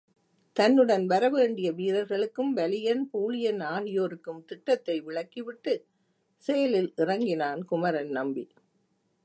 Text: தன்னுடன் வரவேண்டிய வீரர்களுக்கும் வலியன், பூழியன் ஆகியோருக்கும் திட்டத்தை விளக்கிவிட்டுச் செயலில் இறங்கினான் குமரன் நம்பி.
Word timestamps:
தன்னுடன் 0.55 1.05
வரவேண்டிய 1.05 1.71
வீரர்களுக்கும் 1.71 2.51
வலியன், 2.57 3.03
பூழியன் 3.13 3.61
ஆகியோருக்கும் 3.63 4.45
திட்டத்தை 4.45 5.01
விளக்கிவிட்டுச் 5.01 5.85
செயலில் 6.43 6.93
இறங்கினான் 6.95 7.65
குமரன் 7.65 8.09
நம்பி. 8.09 8.45